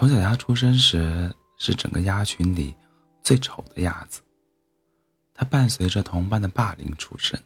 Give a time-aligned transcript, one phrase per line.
[0.00, 2.74] 丑小鸭出生时是整个鸭群里
[3.22, 4.22] 最丑的鸭子。
[5.34, 7.38] 它伴随着同伴的霸凌出生，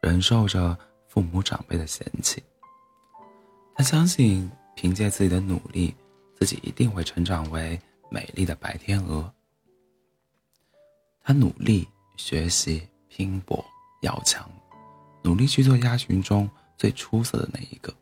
[0.00, 0.78] 忍受着
[1.08, 2.40] 父母长辈的嫌弃。
[3.74, 5.92] 他相信凭借自己的努力，
[6.38, 7.76] 自己一定会成长为
[8.08, 9.34] 美丽的白天鹅。
[11.24, 13.64] 他努力学习、拼搏、
[14.02, 14.48] 要强，
[15.24, 17.92] 努力去做鸭群中最出色的那一个。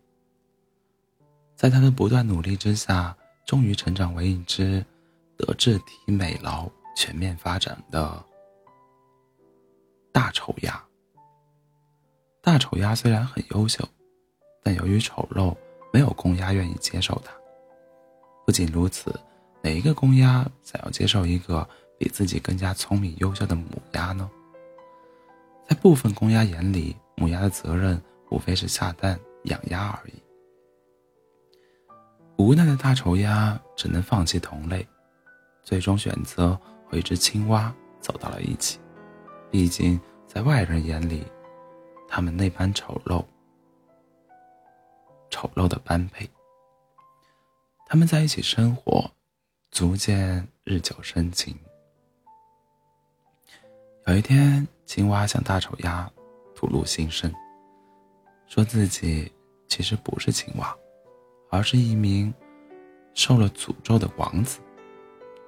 [1.55, 4.85] 在他的不断努力之下，终于成长为一只
[5.39, 8.23] 德智体美劳全面发展的
[10.13, 10.85] 大丑鸭。
[12.43, 13.83] 大丑鸭虽然很优秀，
[14.63, 15.57] 但由于丑陋。
[15.93, 17.33] 没有公鸭愿意接受它。
[18.45, 19.19] 不仅如此，
[19.63, 21.67] 哪一个公鸭想要接受一个
[21.99, 24.31] 比自己更加聪明优秀的母鸭呢？
[25.67, 27.99] 在部分公鸭眼里，母鸭的责任
[28.31, 30.23] 无非是下蛋养鸭而已。
[32.37, 34.87] 无奈的大丑鸭只能放弃同类，
[35.63, 38.79] 最终选择和一只青蛙走到了一起。
[39.51, 41.25] 毕竟，在外人眼里，
[42.07, 43.25] 他们那般丑陋。
[45.31, 46.29] 丑陋的般配。
[47.87, 49.11] 他们在一起生活，
[49.71, 51.57] 逐渐日久生情。
[54.07, 56.11] 有一天，青蛙向大丑鸭
[56.55, 57.33] 吐露心声，
[58.47, 59.33] 说自己
[59.69, 60.77] 其实不是青蛙，
[61.57, 62.33] 而是一名
[63.15, 64.61] 受了诅咒的王子。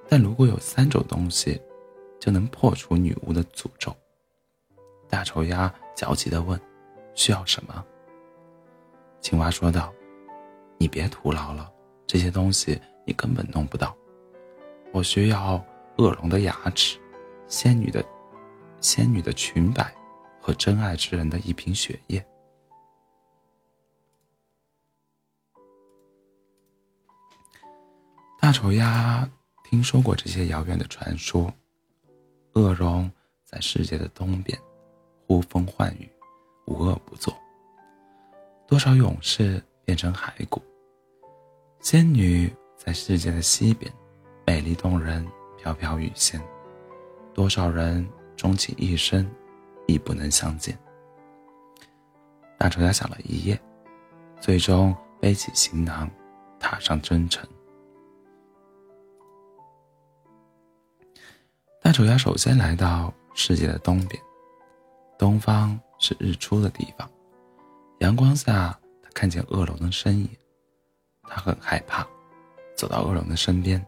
[0.07, 1.61] 但如果有三种东西，
[2.19, 3.95] 就能破除女巫的诅咒。
[5.07, 6.59] 大丑鸭焦急地问
[7.13, 7.85] ：“需要什么？”
[9.21, 9.93] 青蛙说道
[10.79, 11.71] ：“你别徒劳了，
[12.07, 13.95] 这些东西你根本弄不到。
[14.91, 15.63] 我需要
[15.97, 16.97] 恶龙的牙齿，
[17.47, 18.03] 仙女的
[18.81, 19.93] 仙女的裙摆，
[20.41, 22.25] 和真爱之人的一瓶血液。”
[28.41, 29.29] 大丑鸭
[29.65, 31.53] 听说过这些遥远的传说，
[32.53, 33.11] 恶龙
[33.43, 34.57] 在世界的东边，
[35.27, 36.09] 呼风唤雨，
[36.65, 37.37] 无恶不作。
[38.65, 40.61] 多少勇士变成骸骨，
[41.81, 43.91] 仙女在世界的西边，
[44.47, 45.27] 美丽动人，
[45.57, 46.41] 飘飘欲仙。
[47.33, 49.29] 多少人终其一生，
[49.85, 50.79] 亦不能相见。
[52.57, 53.59] 大丑鸭想了一夜，
[54.39, 56.09] 最终背起行囊，
[56.57, 57.45] 踏上征程。
[61.89, 64.21] 大丑鸭首先来到世界的东边，
[65.17, 67.09] 东方是日出的地方。
[68.01, 70.29] 阳光下，他看见恶龙的身影，
[71.23, 72.05] 他很害怕，
[72.77, 73.83] 走到恶龙的身边，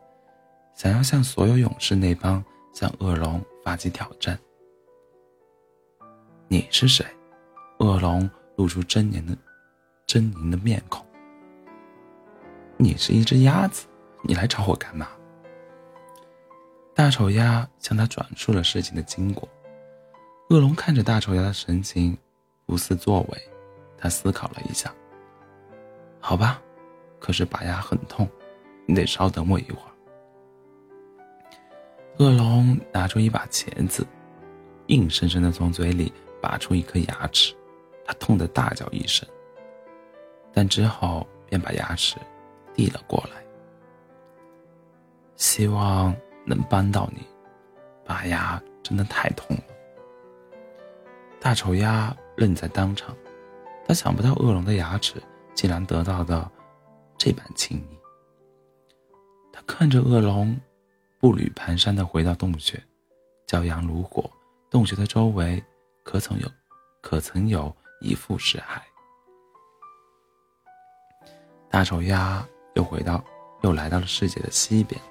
[0.73, 4.35] 想要像所有勇士那般向恶龙发起挑战。
[6.47, 7.06] 你是谁？
[7.78, 9.38] 恶龙露出狰狞的、
[10.07, 11.06] 狰狞的面孔。
[12.78, 13.85] 你是一只鸭子，
[14.23, 15.07] 你来找我干嘛？
[16.94, 19.47] 大丑鸭向他转述了事情的经过。
[20.50, 22.18] 恶龙看着大丑鸭的神情，
[22.66, 23.41] 不思作为。
[23.97, 24.94] 他思考了一下。
[26.19, 26.62] 好吧，
[27.19, 28.28] 可是拔牙很痛，
[28.85, 29.91] 你得稍等我一会儿。
[32.18, 34.06] 恶龙拿出一把钳子，
[34.88, 37.56] 硬生生的从嘴里拔出一颗牙齿，
[38.06, 39.28] 他痛得大叫一声。
[40.51, 42.18] 但之后便把牙齿
[42.74, 43.41] 递了过来，
[45.38, 46.13] 希望
[46.53, 47.25] 能帮到你。
[48.06, 49.63] 拔牙真的太痛了。
[51.39, 53.16] 大丑鸭愣在当场。
[53.88, 55.22] 他想不到恶龙的牙齿
[55.53, 56.50] 竟然得到的
[57.17, 58.00] 这般轻易。
[59.51, 60.57] 他看着恶龙
[61.19, 62.81] 步履蹒跚的回到洞穴，
[63.47, 64.29] 骄阳如火，
[64.69, 65.62] 洞穴的周围
[66.03, 66.47] 可曾有，
[67.01, 68.81] 可曾有一副尸骸？
[71.69, 73.22] 大丑鸭又回到，
[73.62, 75.01] 又来到了世界的西边，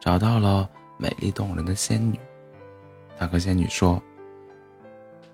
[0.00, 2.18] 找到了美丽动人的仙女。
[3.18, 4.02] 他和仙女说：“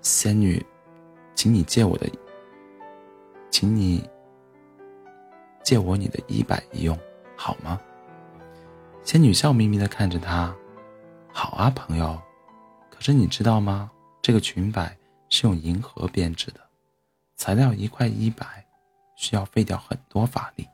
[0.01, 0.63] 仙女，
[1.35, 2.09] 请你借我的。”
[3.51, 4.09] 请你
[5.61, 6.97] 借我你的衣摆一用，
[7.35, 7.79] 好吗？
[9.03, 10.55] 仙女笑眯眯的看着他，
[11.33, 12.19] 好啊，朋友。
[12.89, 13.91] 可是你知道吗？
[14.21, 14.95] 这个裙摆
[15.27, 16.61] 是用银河编织的，
[17.35, 18.65] 材料一块衣摆，
[19.15, 20.65] 需要费掉很多法力。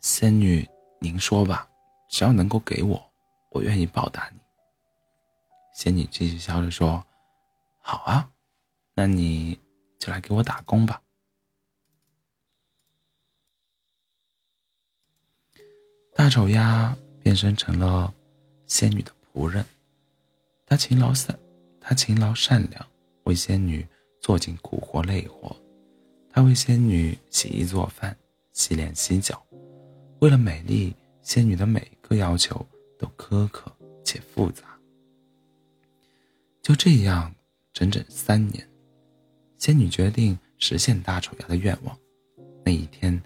[0.00, 0.66] 仙女，
[1.00, 1.66] 您说吧，
[2.14, 3.10] 只要能够给我，
[3.50, 4.38] 我愿意报答你。
[5.74, 7.04] 仙女继续笑着说
[7.82, 8.30] ：“好啊，
[8.94, 9.58] 那你。”
[9.98, 11.00] 就来给我打工吧。
[16.14, 18.12] 大丑鸭变身成了
[18.66, 19.64] 仙女的仆人，
[20.66, 21.38] 他勤劳善，
[21.80, 22.86] 他勤劳善良，
[23.22, 23.86] 为仙女
[24.20, 25.56] 做尽苦活累活。
[26.30, 28.14] 他为仙女洗衣做饭、
[28.52, 29.42] 洗脸洗脚，
[30.20, 31.80] 为了美丽，仙女的每
[32.14, 32.66] 要求
[32.98, 33.70] 都苛刻
[34.04, 34.64] 且复杂。
[36.62, 37.34] 就这样，
[37.72, 38.66] 整整三年，
[39.58, 41.98] 仙女决定实现大丑丫的愿望。
[42.64, 43.22] 那一天，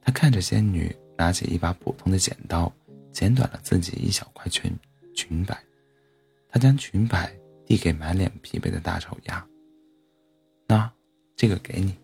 [0.00, 2.72] 她看着仙女拿起一把普通的剪刀，
[3.12, 4.72] 剪短了自己一小块裙
[5.14, 5.60] 裙摆。
[6.48, 9.44] 她将裙摆递给满脸疲惫的大丑鸭。
[10.68, 10.90] 那，
[11.34, 11.94] 这个给你。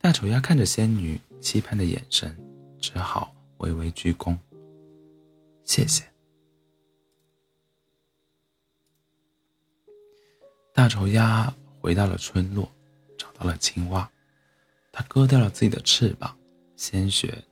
[0.00, 2.34] 大丑鸭看着仙女期盼的眼神，
[2.80, 4.38] 只好微微鞠躬。
[5.70, 6.02] 谢谢。
[10.74, 12.68] 大丑鸭回到了村落，
[13.16, 14.10] 找到了青蛙，
[14.90, 16.36] 它割掉了自己的翅膀，
[16.74, 17.44] 鲜血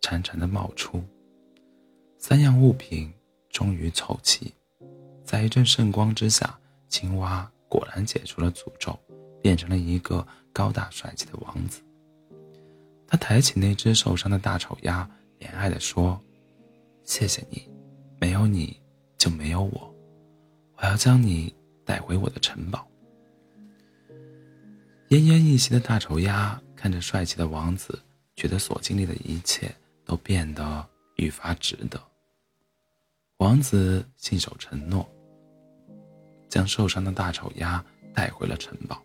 [0.00, 1.02] 潺潺的冒出。
[2.18, 3.12] 三样物品
[3.48, 4.54] 终于凑齐，
[5.24, 6.56] 在一阵圣光之下，
[6.88, 8.96] 青蛙果然解除了诅咒，
[9.42, 11.82] 变成了一个高大帅气的王子。
[13.08, 16.22] 他抬起那只受伤的大丑鸭，怜爱地说
[17.10, 17.68] ：“谢谢你，
[18.20, 18.80] 没有你
[19.18, 19.94] 就没有我，
[20.76, 21.52] 我要将你。”
[21.82, 22.86] 带回我的城堡。
[25.08, 27.98] 奄奄一息的大丑鸭看着帅气的王子，
[28.36, 29.74] 觉得所经历的一切
[30.04, 30.86] 都变得
[31.16, 32.00] 愈发值得。
[33.38, 35.04] 王子信守承诺，
[36.48, 37.84] 将受伤的大丑鸭
[38.14, 39.02] 带回了城堡。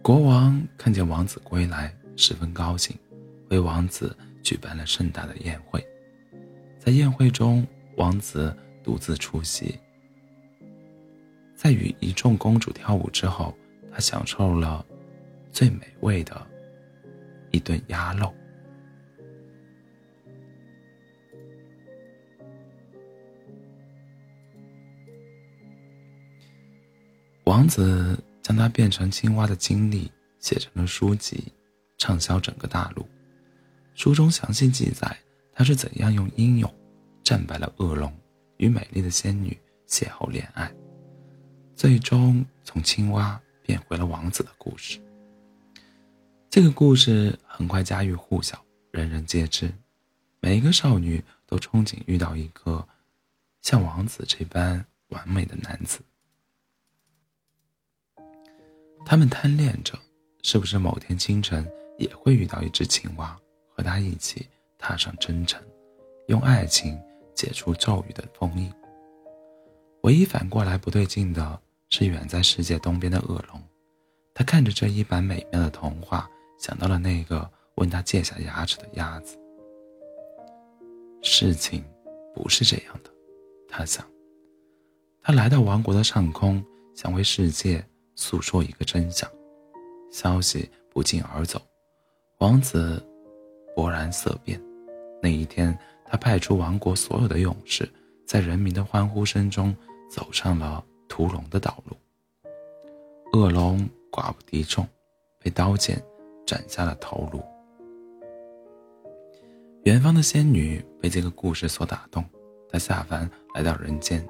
[0.00, 2.96] 国王看见王子归来，十分高兴，
[3.50, 5.84] 为王子举办了盛大的宴会。
[6.78, 7.66] 在宴会中，
[7.96, 9.76] 王子独自出席。
[11.52, 13.52] 在与一众公主跳舞之后，
[13.90, 14.86] 他享受了
[15.50, 16.46] 最美味的
[17.50, 18.32] 一顿鸭肉。
[27.46, 31.52] 王子将它变成青蛙的经历写成了书籍，
[31.98, 33.04] 畅销整个大陆。
[33.96, 35.16] 书中详细记载
[35.52, 36.72] 他是怎样用英勇
[37.24, 38.12] 战败了恶龙，
[38.58, 39.58] 与美丽的仙女
[39.88, 40.70] 邂逅恋爱。
[41.74, 45.00] 最终从青蛙变回了王子的故事。
[46.50, 49.72] 这个故事很快家喻户晓，人人皆知。
[50.40, 52.86] 每一个少女都憧憬遇到一个
[53.62, 56.00] 像王子这般完美的男子。
[59.06, 59.98] 他们贪恋着，
[60.42, 61.66] 是不是某天清晨
[61.98, 63.38] 也会遇到一只青蛙，
[63.76, 64.46] 和他一起
[64.78, 65.62] 踏上征程，
[66.28, 66.98] 用爱情
[67.34, 68.72] 解除咒语的封印？
[70.02, 71.60] 唯一反过来不对劲的。
[71.88, 73.62] 是远在世界东边的恶龙，
[74.34, 76.28] 他看着这一版美妙的童话，
[76.58, 79.38] 想到了那个问他借下牙齿的鸭子。
[81.22, 81.84] 事情
[82.34, 83.10] 不是这样的，
[83.68, 84.04] 他想。
[85.22, 86.62] 他来到王国的上空，
[86.92, 87.82] 想为世界
[88.16, 89.30] 诉说一个真相。
[90.10, 91.62] 消息不胫而走，
[92.38, 93.00] 王子
[93.76, 94.60] 勃然色变。
[95.22, 97.88] 那一天，他派出王国所有的勇士，
[98.26, 99.72] 在人民的欢呼声中，
[100.10, 100.84] 走上了。
[101.08, 101.96] 屠龙的道路，
[103.32, 104.86] 恶龙寡不敌众，
[105.38, 106.02] 被刀剑
[106.44, 107.40] 斩下了头颅。
[109.84, 112.22] 远方的仙女被这个故事所打动，
[112.68, 114.22] 她下凡来到人间，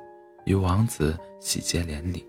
[0.45, 2.25] 与王子喜结连理。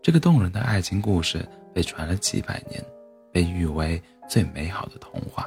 [0.00, 2.82] 这个动人的爱情故事被传了几百年，
[3.32, 5.46] 被誉为最美好的童话。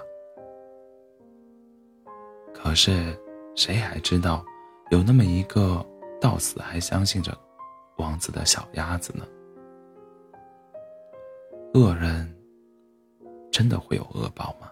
[2.66, 3.16] 可是，
[3.56, 4.44] 谁还知道，
[4.90, 5.86] 有那么一个
[6.20, 7.32] 到死还相信着。
[7.98, 9.24] 王子的小鸭子呢？
[11.76, 12.36] 恶人
[13.52, 14.72] 真的会有恶报吗？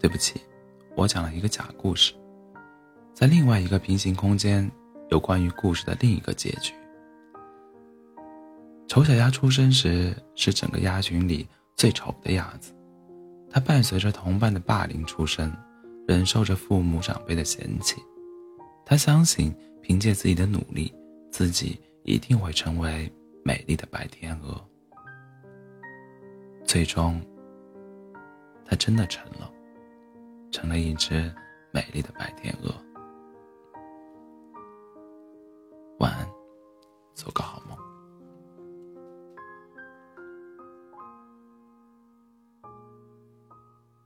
[0.00, 0.40] 对不起，
[0.96, 2.14] 我讲了一个假故事。
[3.12, 4.68] 在另外一个平行空间，
[5.10, 6.72] 有关于故事的另一个结局。
[8.90, 12.74] 丑小鸭出生时是整个鸭群里最丑的鸭子。
[13.48, 15.56] 它伴随着同伴的霸凌出生，
[16.08, 18.02] 忍受着父母长辈的嫌弃。
[18.84, 20.92] 他相信，凭借自己的努力，
[21.30, 23.08] 自己一定会成为
[23.44, 24.60] 美丽的白天鹅。
[26.64, 27.22] 最终，
[28.64, 29.48] 他真的成了，
[30.50, 31.32] 成了一只
[31.70, 32.74] 美丽的白天鹅。
[36.00, 36.28] 晚安，
[37.14, 37.49] 做个好梦。